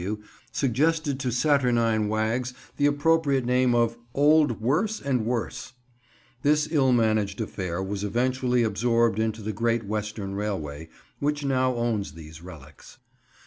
W. 0.01 0.15
W." 0.15 0.23
suggested 0.51 1.19
to 1.19 1.31
saturnine 1.31 2.07
wags 2.07 2.55
the 2.77 2.87
appropriate 2.87 3.45
name 3.45 3.75
of 3.75 3.99
"Old 4.15 4.59
Worse 4.59 4.99
and 4.99 5.27
Worse." 5.27 5.73
This 6.41 6.67
ill 6.71 6.91
managed 6.91 7.39
affair 7.39 7.83
was 7.83 8.03
eventually 8.03 8.63
absorbed 8.63 9.19
into 9.19 9.43
the 9.43 9.53
Great 9.53 9.85
Western 9.85 10.33
Railway, 10.33 10.89
which 11.19 11.45
now 11.45 11.75
owns 11.75 12.13
these 12.13 12.41
relics. 12.41 12.97